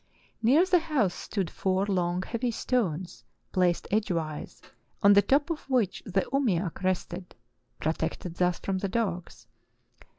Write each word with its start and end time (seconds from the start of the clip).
"Near 0.41 0.65
the 0.65 0.79
house 0.79 1.13
stood 1.13 1.51
four 1.51 1.85
long, 1.85 2.23
heavy 2.23 2.49
stones, 2.49 3.23
placed 3.51 3.87
edgewise, 3.91 4.59
on 5.03 5.13
the 5.13 5.21
top 5.21 5.51
of 5.51 5.69
which 5.69 6.01
the 6.07 6.21
uviiak 6.33 6.81
rested 6.81 7.35
(protected 7.79 8.33
thus 8.37 8.57
from 8.57 8.79
the 8.79 8.89
dogs). 8.89 9.45